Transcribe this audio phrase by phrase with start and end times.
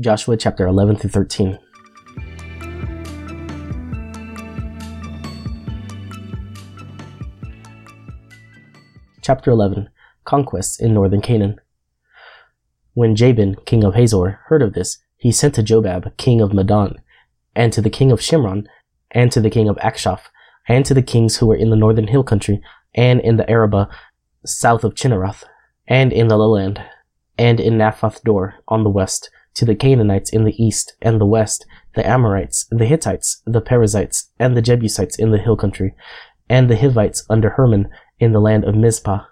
[0.00, 1.58] Joshua chapter 11 through 13.
[9.22, 9.88] Chapter 11
[10.24, 11.60] Conquests in Northern Canaan.
[12.94, 16.98] When Jabin, king of Hazor, heard of this, he sent to Jobab, king of Madon,
[17.56, 18.68] and to the king of Shimron,
[19.10, 20.20] and to the king of Achshaph,
[20.68, 22.62] and to the kings who were in the northern hill country,
[22.94, 23.88] and in the Arabah,
[24.46, 25.42] south of Chinneroth,
[25.88, 26.80] and in the lowland,
[27.36, 31.26] and in Naphoth Dor on the west, to the Canaanites in the east and the
[31.26, 35.96] west, the Amorites, the Hittites, the Perizzites, and the Jebusites in the hill country,
[36.48, 37.88] and the Hivites under Hermon
[38.20, 39.24] in the land of Mizpah.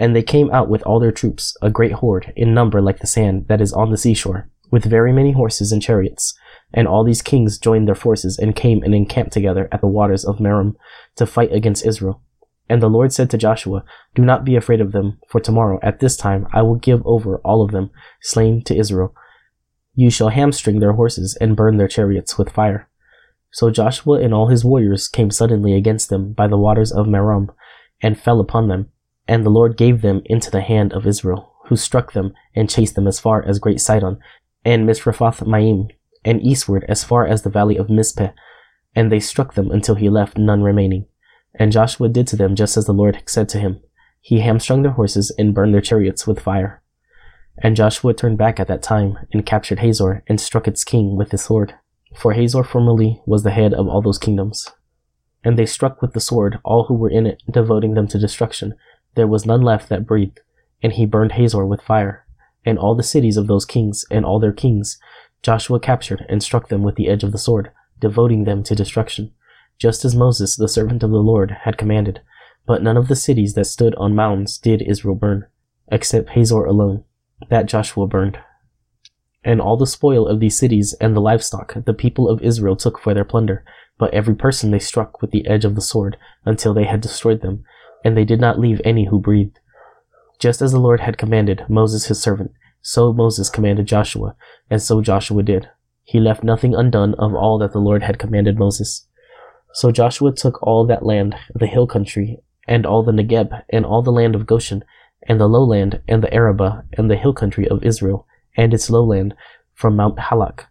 [0.00, 3.06] And they came out with all their troops, a great horde, in number like the
[3.06, 6.36] sand that is on the seashore, with very many horses and chariots.
[6.74, 10.24] And all these kings joined their forces and came and encamped together at the waters
[10.24, 10.74] of Merom
[11.14, 12.20] to fight against Israel.
[12.68, 13.84] And the Lord said to Joshua,
[14.16, 17.38] Do not be afraid of them, for tomorrow at this time I will give over
[17.44, 17.90] all of them,
[18.20, 19.14] slain to Israel.
[19.94, 22.88] You shall hamstring their horses and burn their chariots with fire.
[23.52, 27.48] So Joshua and all his warriors came suddenly against them by the waters of Merom,
[28.00, 28.90] and fell upon them.
[29.26, 32.94] And the Lord gave them into the hand of Israel, who struck them and chased
[32.94, 34.18] them as far as Great Sidon,
[34.64, 35.88] and Misrephoth Maim,
[36.24, 38.32] and eastward as far as the valley of Mizpeh.
[38.94, 41.06] And they struck them until he left none remaining.
[41.54, 43.80] And Joshua did to them just as the Lord said to him.
[44.20, 46.79] He hamstrung their horses and burned their chariots with fire.
[47.62, 51.30] And Joshua turned back at that time and captured Hazor and struck its king with
[51.30, 51.74] his sword.
[52.16, 54.68] For Hazor formerly was the head of all those kingdoms.
[55.44, 58.74] And they struck with the sword all who were in it, devoting them to destruction.
[59.14, 60.40] There was none left that breathed.
[60.82, 62.26] And he burned Hazor with fire.
[62.64, 64.98] And all the cities of those kings and all their kings
[65.42, 69.32] Joshua captured and struck them with the edge of the sword, devoting them to destruction
[69.80, 72.20] just as Moses, the servant of the Lord, had commanded.
[72.66, 75.46] But none of the cities that stood on mountains did Israel burn,
[75.90, 77.04] except Hazor alone.
[77.48, 78.38] That Joshua burned.
[79.42, 82.98] And all the spoil of these cities and the livestock the people of Israel took
[82.98, 83.64] for their plunder,
[83.98, 87.40] but every person they struck with the edge of the sword until they had destroyed
[87.40, 87.64] them,
[88.04, 89.58] and they did not leave any who breathed.
[90.38, 94.34] Just as the Lord had commanded Moses his servant, so Moses commanded Joshua,
[94.68, 95.68] and so Joshua did.
[96.04, 99.06] He left nothing undone of all that the Lord had commanded Moses.
[99.74, 104.02] So Joshua took all that land, the hill country, and all the Negeb, and all
[104.02, 104.82] the land of Goshen,
[105.28, 108.26] and the lowland, and the Arabah, and the hill country of Israel,
[108.56, 109.34] and its lowland,
[109.74, 110.64] from Mount Halak,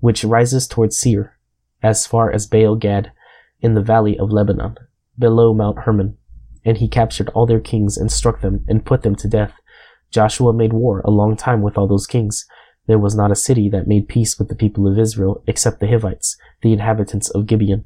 [0.00, 1.36] which rises towards Seir,
[1.82, 3.12] as far as Baal Gad,
[3.60, 4.76] in the valley of Lebanon,
[5.18, 6.16] below Mount Hermon.
[6.64, 9.52] And he captured all their kings, and struck them, and put them to death.
[10.10, 12.46] Joshua made war a long time with all those kings.
[12.86, 15.88] There was not a city that made peace with the people of Israel, except the
[15.88, 17.84] Hivites, the inhabitants of Gibeon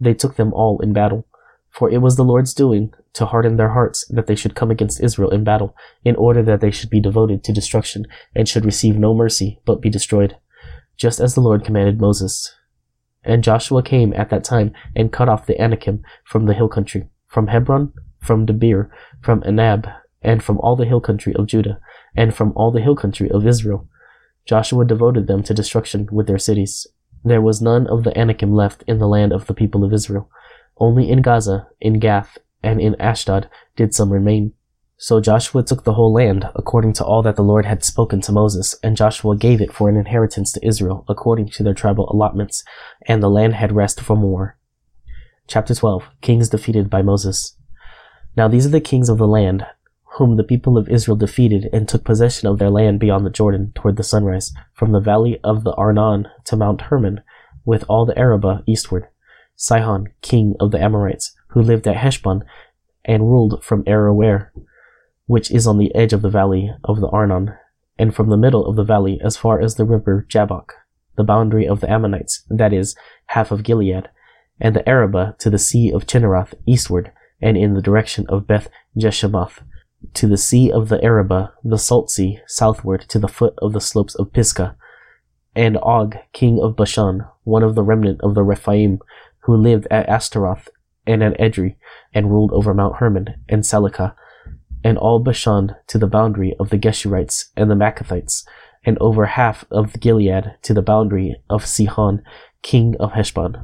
[0.00, 1.26] they took them all in battle.
[1.68, 5.02] For it was the Lord's doing to harden their hearts that they should come against
[5.02, 8.96] Israel in battle, in order that they should be devoted to destruction, and should receive
[8.96, 10.36] no mercy, but be destroyed,
[10.96, 12.54] just as the Lord commanded Moses.
[13.22, 17.08] And Joshua came at that time and cut off the Anakim from the hill country,
[17.26, 18.90] from Hebron, from Debir,
[19.20, 19.92] from Anab,
[20.22, 21.80] and from all the hill country of Judah,
[22.16, 23.88] and from all the hill country of Israel.
[24.46, 26.86] Joshua devoted them to destruction with their cities,
[27.24, 30.30] there was none of the Anakim left in the land of the people of Israel.
[30.78, 34.52] Only in Gaza, in Gath, and in Ashdod did some remain.
[34.96, 38.32] So Joshua took the whole land, according to all that the Lord had spoken to
[38.32, 42.62] Moses, and Joshua gave it for an inheritance to Israel, according to their tribal allotments,
[43.06, 44.58] and the land had rest from war.
[45.46, 47.56] Chapter 12 Kings defeated by Moses.
[48.36, 49.64] Now these are the kings of the land,
[50.18, 53.72] whom the people of Israel defeated and took possession of their land beyond the Jordan
[53.74, 57.22] toward the sunrise, from the valley of the Arnon to Mount Hermon,
[57.64, 59.08] with all the Arabah eastward.
[59.56, 62.44] Sihon, king of the Amorites, who lived at Heshbon,
[63.04, 64.50] and ruled from Aroer,
[65.26, 67.54] which is on the edge of the valley of the Arnon,
[67.98, 70.74] and from the middle of the valley as far as the river Jabbok,
[71.16, 72.96] the boundary of the Ammonites, that is,
[73.26, 74.08] half of Gilead,
[74.60, 78.68] and the Arabah to the sea of Chinneroth eastward, and in the direction of Beth
[78.96, 79.62] Jeshimoth,
[80.14, 83.80] to the sea of the Arabah, the Salt Sea, southward to the foot of the
[83.80, 84.76] slopes of Pisgah,
[85.54, 89.00] and Og, king of Bashan, one of the remnant of the Rephaim,
[89.40, 90.68] who lived at Ashtaroth
[91.10, 91.74] and at Edrei,
[92.14, 94.14] and ruled over Mount Hermon and Salecah,
[94.84, 98.44] and all Bashan to the boundary of the Geshurites and the Maacathites,
[98.84, 102.22] and over half of Gilead to the boundary of Sihon,
[102.62, 103.56] king of Heshbon.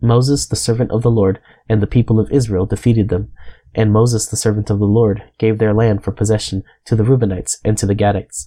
[0.00, 3.32] Moses, the servant of the Lord, and the people of Israel defeated them,
[3.74, 7.56] and Moses, the servant of the Lord, gave their land for possession to the Reubenites
[7.64, 8.44] and to the Gadites,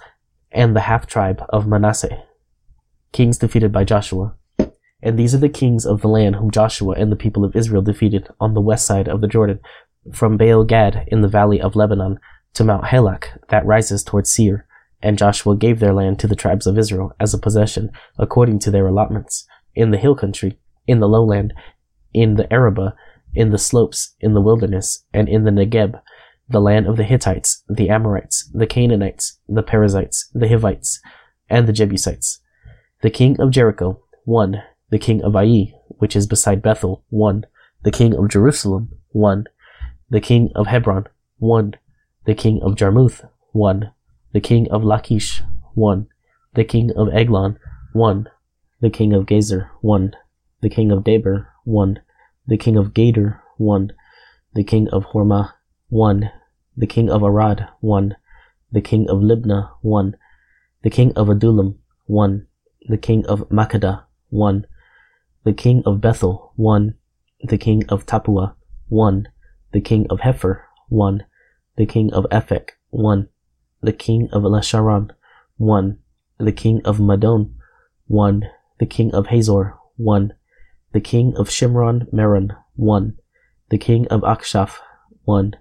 [0.52, 2.24] and the half tribe of Manasseh.
[3.12, 4.36] Kings defeated by Joshua.
[5.02, 7.82] And these are the kings of the land whom Joshua and the people of Israel
[7.82, 9.60] defeated on the west side of the Jordan,
[10.14, 12.20] from Baal Gad in the valley of Lebanon
[12.54, 14.66] to Mount Halak that rises towards Seir,
[15.02, 18.72] And Joshua gave their land to the tribes of Israel as a possession, according to
[18.72, 19.46] their allotments,
[19.76, 20.58] in the hill country,
[20.88, 21.54] in the lowland,
[22.14, 22.96] in the Arabah,
[23.36, 26.02] in the slopes, in the wilderness, and in the Negeb,
[26.50, 31.00] the land of the Hittites, the Amorites, the Canaanites, the Perizzites, the Hivites,
[31.50, 32.40] and the Jebusites.
[33.02, 34.64] The king of Jericho, one.
[34.90, 37.46] The king of Ai, which is beside Bethel, one.
[37.84, 39.46] The king of Jerusalem, one.
[40.10, 41.08] The king of Hebron,
[41.38, 41.76] one.
[42.26, 43.92] The king of Jarmuth, one.
[44.32, 45.42] The king of Lachish,
[45.74, 46.08] one.
[46.54, 47.60] The king of Eglon,
[47.92, 48.30] one.
[48.80, 50.16] The king of Gezer, one.
[50.62, 52.00] The king of Debir, one.
[52.48, 53.92] The king of Gader, one.
[54.54, 55.54] The king of Hormah,
[55.90, 56.32] one.
[56.78, 58.16] The king of Arad, one.
[58.72, 60.16] The king of Libnah, one.
[60.84, 62.48] The king of Adullam, one.
[62.88, 64.66] The king of Makkedah, one.
[65.48, 66.96] The king of Bethel, one.
[67.42, 68.56] The king of Tappuah,
[68.90, 69.30] one.
[69.72, 71.24] The king of Hepher, one.
[71.78, 73.30] The king of Aphek, one.
[73.82, 75.12] The king of Lasharon,
[75.56, 76.00] one.
[76.38, 77.54] The king of Madon,
[78.08, 78.50] one.
[78.80, 80.34] The king of Hazor, one.
[80.92, 83.18] The king of Shimron Meron, one.
[83.70, 84.76] The king of Achshaph,
[85.24, 85.56] one.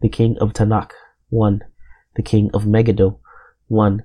[0.00, 0.92] The king of Taanach,
[1.30, 1.62] one.
[2.14, 3.18] The king of Megiddo,
[3.66, 4.04] one.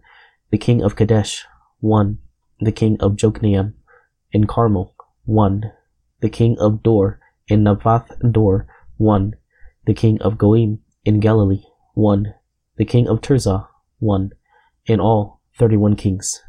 [0.49, 1.45] The king of Kadesh,
[1.79, 2.17] one.
[2.59, 3.73] The king of Jokneam
[4.31, 4.95] in Carmel,
[5.27, 5.73] one.
[6.21, 8.65] The king of Dor in Naphath Dor,
[8.95, 9.35] one.
[9.85, 11.63] The king of Goiim in Galilee,
[11.93, 12.33] one.
[12.77, 13.67] The king of Tirzah,
[13.99, 14.31] one.
[14.85, 16.41] In all, thirty-one kings.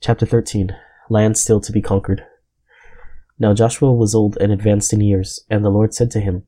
[0.00, 0.76] Chapter 13
[1.08, 2.24] Land still to be conquered.
[3.38, 6.44] Now Joshua was old and advanced in years, and the Lord said to him,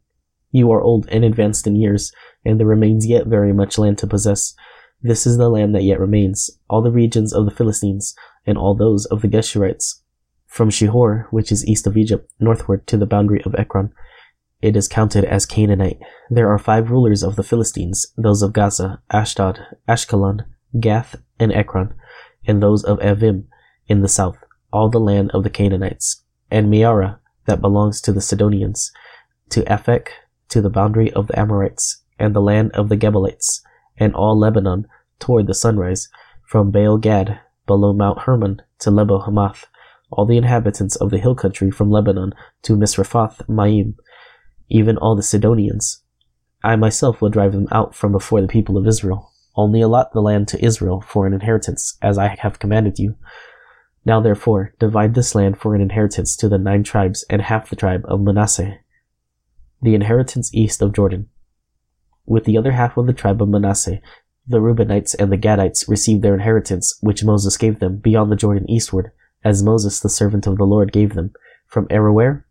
[0.51, 2.11] You are old and advanced in years,
[2.45, 4.55] and there remains yet very much land to possess.
[5.03, 8.15] This is the land that yet remains, all the regions of the Philistines,
[8.45, 10.03] and all those of the Geshurites,
[10.57, 13.93] from Shihor, which is east of Egypt, northward to the boundary of Ekron.
[14.63, 16.01] It is counted as Canaanite.
[16.31, 20.47] There are five rulers of the Philistines, those of Gaza, Ashdod, Ashkelon,
[20.81, 21.93] Gath, and Ekron,
[22.47, 23.45] and those of Avvim
[23.87, 24.39] in the south,
[24.73, 28.91] all the land of the Canaanites and Mearah that belongs to the Sidonians,
[29.51, 30.09] to Aphek,
[30.49, 33.61] to the boundary of the Amorites, and the land of the Gebalites,
[33.99, 34.87] and all Lebanon
[35.19, 36.09] toward the sunrise,
[36.47, 39.67] from Baal Gad below Mount Hermon to Lebo Hamath,
[40.11, 42.33] all the inhabitants of the hill country from Lebanon
[42.63, 43.97] to Misrephoth Maim,
[44.69, 46.03] even all the Sidonians.
[46.63, 49.33] I myself will drive them out from before the people of Israel.
[49.55, 53.17] Only allot the land to Israel for an inheritance, as I have commanded you.
[54.05, 57.77] Now therefore, divide this land for an inheritance to the nine tribes and half the
[57.77, 58.79] tribe of Manasseh,
[59.83, 61.29] the inheritance east of Jordan.
[62.25, 64.01] With the other half of the tribe of Manasseh,
[64.47, 68.71] the Reubenites and the Gadites received their inheritance, which Moses gave them, beyond the Jordan
[68.71, 69.11] eastward,
[69.47, 71.33] as Moses the servant of the Lord gave them,
[71.69, 72.43] from Aroer,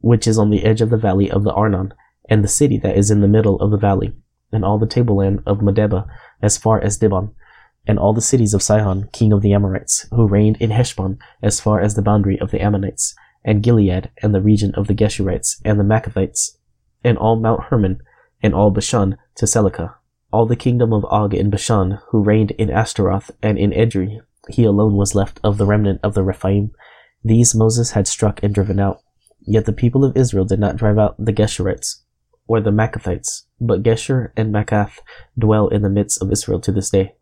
[0.00, 1.92] which is on the edge of the valley of the Arnon,
[2.30, 4.14] and the city that is in the middle of the valley,
[4.50, 6.08] and all the tableland of Medeba,
[6.40, 7.32] as far as Dibon,
[7.86, 11.60] and all the cities of Sihon, king of the Amorites, who reigned in Heshbon as
[11.60, 13.14] far as the boundary of the Ammonites,
[13.44, 16.56] and Gilead, and the region of the Geshurites, and the Maacathites,
[17.04, 18.00] and all Mount Hermon,
[18.42, 19.96] and all Bashan to Salecah,
[20.32, 24.64] all the kingdom of Og in Bashan, who reigned in Ashtaroth and in Edrei, he
[24.64, 26.70] alone was left of the remnant of the Rephaim.
[27.24, 29.02] These Moses had struck and driven out.
[29.40, 32.02] Yet the people of Israel did not drive out the Geshurites,
[32.46, 34.98] or the Maacathites, but Geshur and Maacath
[35.38, 37.14] dwell in the midst of Israel to this day.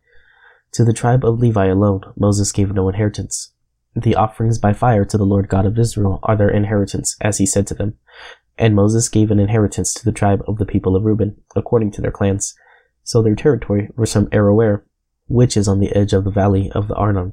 [0.72, 3.52] To the tribe of Levi alone Moses gave no inheritance.
[3.94, 7.46] The offerings by fire to the Lord God of Israel are their inheritance, as he
[7.46, 7.94] said to them.
[8.58, 12.02] And Moses gave an inheritance to the tribe of the people of Reuben, according to
[12.02, 12.54] their clans.
[13.04, 14.82] So their territory was from Aroer,
[15.26, 17.32] which is on the edge of the valley of the Arnon,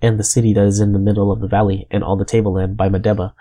[0.00, 2.76] and the city that is in the middle of the valley, and all the tableland
[2.76, 3.32] by Medeba,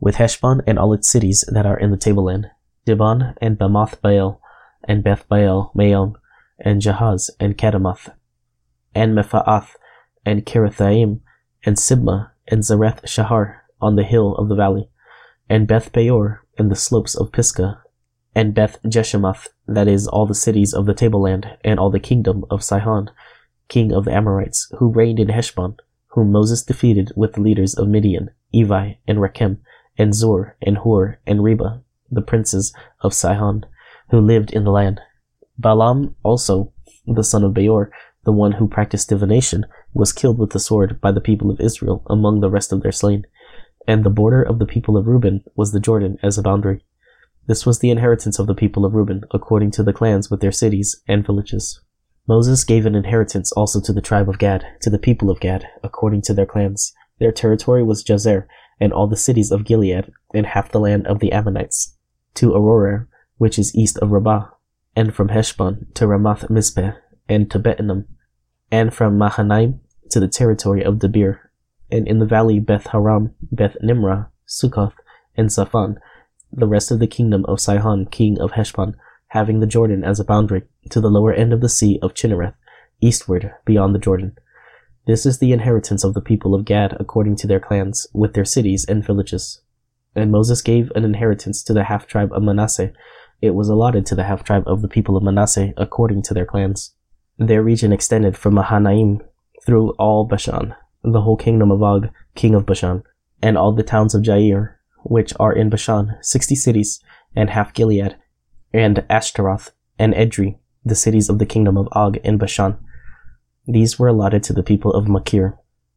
[0.00, 2.50] with Heshbon and all its cities that are in the tableland,
[2.86, 4.40] Dibon and Bamoth Baal,
[4.86, 6.14] and Beth Baal Meon,
[6.58, 8.12] and Jahaz and Kedemoth,
[8.94, 9.70] and Mephaath,
[10.24, 11.20] and Kiriathaim,
[11.64, 14.88] and Sibmah, and Zareth Shahar on the hill of the valley,
[15.48, 17.82] and Beth Peor, and the slopes of Pisgah,
[18.34, 22.44] and Beth Jeshimoth, that is, all the cities of the tableland, and all the kingdom
[22.50, 23.10] of Sihon,
[23.68, 25.76] king of the Amorites, who reigned in Heshbon,
[26.08, 29.58] whom Moses defeated with the leaders of Midian, Evi, and Rekem,
[29.96, 33.64] and Zor, and Hur, and Reba, the princes of Sihon,
[34.10, 35.00] who lived in the land.
[35.58, 36.72] Balaam also,
[37.06, 37.90] the son of Beor,
[38.24, 42.02] the one who practiced divination, was killed with the sword by the people of Israel
[42.08, 43.24] among the rest of their slain.
[43.86, 46.84] And the border of the people of Reuben was the Jordan as a boundary.
[47.46, 50.52] This was the inheritance of the people of Reuben, according to the clans with their
[50.52, 51.80] cities and villages.
[52.26, 55.66] Moses gave an inheritance also to the tribe of Gad, to the people of Gad,
[55.82, 56.94] according to their clans.
[57.18, 58.46] Their territory was Jazer,
[58.80, 61.96] and all the cities of Gilead, and half the land of the Ammonites,
[62.34, 64.46] to Aroer, which is east of Rabbah,
[64.96, 66.96] and from Heshbon to Ramath Mizpeh,
[67.28, 68.06] and to Betonim,
[68.70, 71.38] and from Mahanaim to the territory of Debir,
[71.90, 74.94] and in the valley Beth Haram, Beth Nimrah, Succoth,
[75.36, 75.96] and Zaphon,
[76.56, 78.94] the rest of the kingdom of Sihon, king of Heshbon,
[79.28, 82.54] having the Jordan as a boundary, to the lower end of the sea of Chinnereth,
[83.00, 84.36] eastward beyond the Jordan.
[85.06, 88.44] This is the inheritance of the people of Gad according to their clans, with their
[88.44, 89.60] cities and villages.
[90.14, 92.92] And Moses gave an inheritance to the half tribe of Manasseh.
[93.42, 96.46] It was allotted to the half tribe of the people of Manasseh according to their
[96.46, 96.94] clans.
[97.36, 99.20] Their region extended from Mahanaim
[99.66, 103.02] through all Bashan, the whole kingdom of Og, king of Bashan,
[103.42, 107.00] and all the towns of Jair, which are in Bashan, sixty cities,
[107.36, 108.16] and half Gilead,
[108.72, 112.76] and Ashtaroth, and Edrei, the cities of the kingdom of Og in Bashan.
[113.66, 115.56] These were allotted to the people of Machir,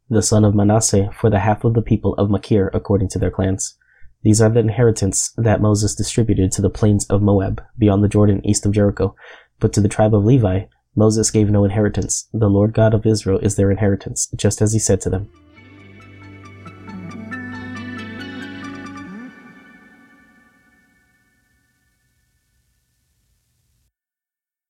[0.09, 3.31] the son of Manasseh, for the half of the people of Machir according to their
[3.31, 3.75] clans.
[4.23, 8.45] These are the inheritance that Moses distributed to the plains of Moab, beyond the Jordan
[8.45, 9.15] east of Jericho.
[9.59, 12.27] But to the tribe of Levi, Moses gave no inheritance.
[12.33, 15.29] The Lord God of Israel is their inheritance, just as he said to them.